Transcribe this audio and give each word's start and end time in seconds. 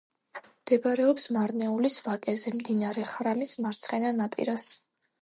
მდებარეობს 0.45 1.27
მარნეულის 1.35 1.99
ვაკეზე, 2.07 2.57
მდინარე 2.57 3.07
ხრამის 3.15 3.55
მარცხენა 3.67 4.19
ნაპირას. 4.21 4.71